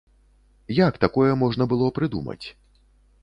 [0.87, 2.41] Як такое можна было прыдумаць?